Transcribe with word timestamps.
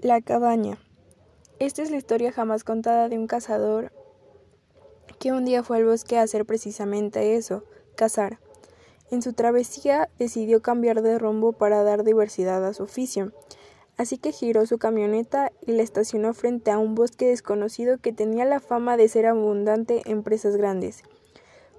La 0.00 0.20
cabaña. 0.20 0.78
Esta 1.58 1.82
es 1.82 1.90
la 1.90 1.96
historia 1.96 2.30
jamás 2.30 2.62
contada 2.62 3.08
de 3.08 3.18
un 3.18 3.26
cazador 3.26 3.90
que 5.18 5.32
un 5.32 5.44
día 5.44 5.64
fue 5.64 5.78
al 5.78 5.86
bosque 5.86 6.16
a 6.16 6.22
hacer 6.22 6.46
precisamente 6.46 7.34
eso, 7.34 7.64
cazar. 7.96 8.38
En 9.10 9.22
su 9.22 9.32
travesía 9.32 10.08
decidió 10.16 10.62
cambiar 10.62 11.02
de 11.02 11.18
rumbo 11.18 11.50
para 11.50 11.82
dar 11.82 12.04
diversidad 12.04 12.64
a 12.64 12.74
su 12.74 12.84
oficio, 12.84 13.32
así 13.96 14.18
que 14.18 14.30
giró 14.30 14.66
su 14.66 14.78
camioneta 14.78 15.50
y 15.66 15.72
la 15.72 15.82
estacionó 15.82 16.32
frente 16.32 16.70
a 16.70 16.78
un 16.78 16.94
bosque 16.94 17.26
desconocido 17.26 17.98
que 17.98 18.12
tenía 18.12 18.44
la 18.44 18.60
fama 18.60 18.96
de 18.96 19.08
ser 19.08 19.26
abundante 19.26 20.02
en 20.04 20.22
presas 20.22 20.56
grandes. 20.56 21.02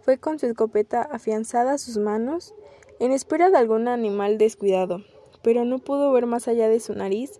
Fue 0.01 0.17
con 0.17 0.39
su 0.39 0.45
escopeta 0.45 1.03
afianzada 1.03 1.71
a 1.71 1.77
sus 1.77 1.97
manos, 1.97 2.53
en 2.99 3.13
espera 3.13 3.49
de 3.49 3.57
algún 3.59 3.87
animal 3.87 4.37
descuidado, 4.37 5.05
pero 5.41 5.63
no 5.63 5.79
pudo 5.79 6.11
ver 6.11 6.25
más 6.25 6.49
allá 6.49 6.67
de 6.67 6.81
su 6.81 6.93
nariz 6.93 7.39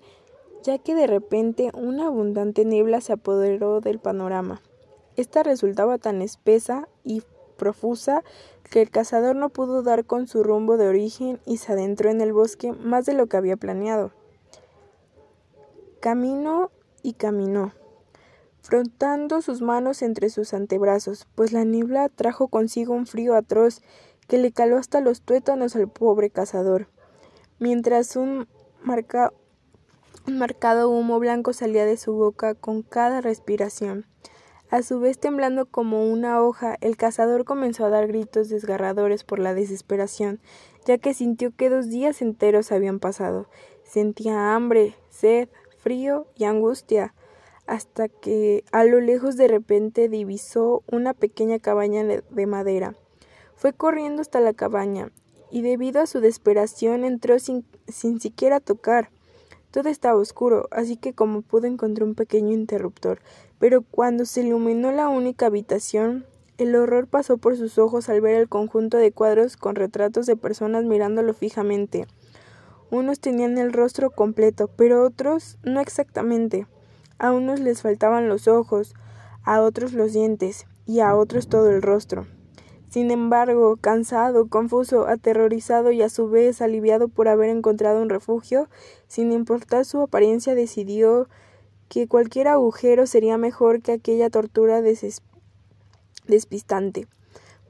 ya 0.63 0.77
que 0.77 0.95
de 0.95 1.07
repente 1.07 1.71
una 1.73 2.07
abundante 2.07 2.65
niebla 2.65 3.01
se 3.01 3.13
apoderó 3.13 3.81
del 3.81 3.99
panorama. 3.99 4.61
Esta 5.15 5.43
resultaba 5.43 5.97
tan 5.97 6.21
espesa 6.21 6.87
y 7.03 7.23
profusa 7.57 8.23
que 8.69 8.81
el 8.81 8.89
cazador 8.89 9.35
no 9.35 9.49
pudo 9.49 9.83
dar 9.83 10.05
con 10.05 10.27
su 10.27 10.43
rumbo 10.43 10.77
de 10.77 10.87
origen 10.87 11.39
y 11.45 11.57
se 11.57 11.73
adentró 11.73 12.09
en 12.09 12.21
el 12.21 12.33
bosque 12.33 12.71
más 12.71 13.05
de 13.05 13.13
lo 13.13 13.27
que 13.27 13.37
había 13.37 13.57
planeado. 13.57 14.11
Caminó 15.99 16.71
y 17.03 17.13
caminó, 17.13 17.73
frotando 18.61 19.41
sus 19.41 19.61
manos 19.61 20.01
entre 20.01 20.29
sus 20.29 20.53
antebrazos, 20.53 21.27
pues 21.35 21.51
la 21.51 21.63
niebla 21.65 22.09
trajo 22.09 22.47
consigo 22.47 22.93
un 22.93 23.05
frío 23.05 23.35
atroz 23.35 23.81
que 24.27 24.37
le 24.37 24.51
caló 24.51 24.77
hasta 24.77 25.01
los 25.01 25.21
tuétanos 25.21 25.75
al 25.75 25.89
pobre 25.89 26.29
cazador, 26.29 26.87
mientras 27.57 28.15
un 28.15 28.47
marca 28.81 29.33
un 30.27 30.37
marcado 30.37 30.89
humo 30.89 31.19
blanco 31.19 31.53
salía 31.53 31.85
de 31.85 31.97
su 31.97 32.13
boca 32.13 32.55
con 32.55 32.81
cada 32.81 33.21
respiración. 33.21 34.05
A 34.69 34.83
su 34.83 34.99
vez 34.99 35.17
temblando 35.17 35.65
como 35.65 36.11
una 36.11 36.41
hoja, 36.41 36.77
el 36.81 36.95
cazador 36.95 37.43
comenzó 37.43 37.85
a 37.85 37.89
dar 37.89 38.07
gritos 38.07 38.49
desgarradores 38.49 39.23
por 39.23 39.39
la 39.39 39.55
desesperación, 39.55 40.39
ya 40.85 40.99
que 40.99 41.15
sintió 41.15 41.55
que 41.55 41.69
dos 41.69 41.89
días 41.89 42.21
enteros 42.21 42.71
habían 42.71 42.99
pasado. 42.99 43.47
Sentía 43.83 44.53
hambre, 44.53 44.95
sed, 45.09 45.49
frío 45.79 46.27
y 46.35 46.43
angustia, 46.43 47.15
hasta 47.65 48.09
que 48.09 48.63
a 48.71 48.83
lo 48.83 48.99
lejos 48.99 49.37
de 49.37 49.47
repente 49.47 50.07
divisó 50.09 50.83
una 50.91 51.15
pequeña 51.15 51.57
cabaña 51.57 52.03
de 52.03 52.45
madera. 52.45 52.95
Fue 53.55 53.73
corriendo 53.73 54.21
hasta 54.21 54.39
la 54.39 54.53
cabaña, 54.53 55.11
y 55.49 55.63
debido 55.63 56.01
a 56.01 56.07
su 56.07 56.19
desesperación 56.19 57.03
entró 57.03 57.39
sin, 57.39 57.65
sin 57.87 58.19
siquiera 58.19 58.59
tocar. 58.59 59.09
Todo 59.71 59.89
estaba 59.89 60.19
oscuro, 60.19 60.67
así 60.71 60.97
que 60.97 61.13
como 61.13 61.41
pudo 61.43 61.67
encontró 61.67 62.05
un 62.05 62.15
pequeño 62.15 62.53
interruptor, 62.53 63.19
pero 63.59 63.83
cuando 63.83 64.25
se 64.25 64.41
iluminó 64.41 64.91
la 64.91 65.09
única 65.09 65.45
habitación, 65.45 66.25
el 66.57 66.75
horror 66.75 67.07
pasó 67.07 67.37
por 67.37 67.55
sus 67.55 67.77
ojos 67.77 68.09
al 68.09 68.19
ver 68.19 68.35
el 68.35 68.49
conjunto 68.49 68.97
de 68.97 69.11
cuadros 69.11 69.57
con 69.57 69.75
retratos 69.75 70.25
de 70.25 70.35
personas 70.35 70.85
mirándolo 70.85 71.33
fijamente. 71.33 72.07
Unos 72.89 73.19
tenían 73.19 73.59
el 73.59 73.71
rostro 73.71 74.09
completo, 74.09 74.69
pero 74.75 75.05
otros 75.05 75.59
no 75.63 75.79
exactamente. 75.79 76.65
A 77.19 77.31
unos 77.31 77.59
les 77.59 77.83
faltaban 77.83 78.27
los 78.27 78.47
ojos, 78.47 78.95
a 79.43 79.61
otros 79.61 79.93
los 79.93 80.13
dientes 80.13 80.65
y 80.87 81.01
a 81.01 81.15
otros 81.15 81.47
todo 81.47 81.69
el 81.69 81.83
rostro. 81.83 82.25
Sin 82.89 83.11
embargo, 83.11 83.77
cansado, 83.77 84.47
confuso, 84.47 85.07
aterrorizado 85.07 85.91
y 85.91 86.01
a 86.01 86.09
su 86.09 86.27
vez 86.27 86.59
aliviado 86.59 87.07
por 87.07 87.27
haber 87.27 87.49
encontrado 87.49 88.01
un 88.01 88.09
refugio, 88.09 88.67
sin 89.07 89.31
importar 89.31 89.85
su 89.85 90.01
apariencia, 90.01 90.55
decidió 90.55 91.29
que 91.87 92.07
cualquier 92.07 92.47
agujero 92.47 93.05
sería 93.05 93.37
mejor 93.37 93.83
que 93.83 93.91
aquella 93.91 94.31
tortura 94.31 94.81
despistante, 96.27 97.07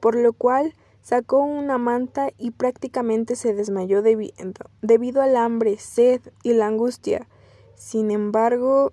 por 0.00 0.14
lo 0.14 0.32
cual 0.32 0.74
sacó 1.02 1.40
una 1.40 1.76
manta 1.76 2.30
y 2.38 2.52
prácticamente 2.52 3.36
se 3.36 3.52
desmayó 3.52 4.02
debido 4.02 5.20
al 5.20 5.36
hambre, 5.36 5.76
sed 5.78 6.22
y 6.42 6.54
la 6.54 6.66
angustia. 6.66 7.28
Sin 7.74 8.10
embargo, 8.10 8.92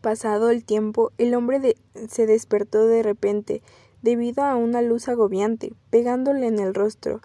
Pasado 0.00 0.50
el 0.50 0.64
tiempo, 0.64 1.10
el 1.18 1.34
hombre 1.34 1.76
se 2.08 2.26
despertó 2.26 2.86
de 2.86 3.02
repente, 3.02 3.62
debido 4.02 4.44
a 4.44 4.56
una 4.56 4.82
luz 4.82 5.08
agobiante, 5.08 5.72
pegándole 5.90 6.46
en 6.46 6.58
el 6.58 6.74
rostro. 6.74 7.20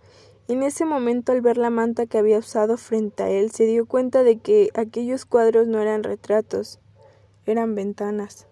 En 0.47 0.63
ese 0.63 0.85
momento, 0.85 1.31
al 1.31 1.41
ver 1.41 1.57
la 1.57 1.69
manta 1.69 2.05
que 2.05 2.17
había 2.17 2.39
usado 2.39 2.77
frente 2.77 3.23
a 3.23 3.29
él, 3.29 3.51
se 3.51 3.65
dio 3.65 3.85
cuenta 3.85 4.23
de 4.23 4.39
que 4.39 4.69
aquellos 4.73 5.25
cuadros 5.25 5.67
no 5.67 5.79
eran 5.79 6.03
retratos, 6.03 6.79
eran 7.45 7.75
ventanas. 7.75 8.47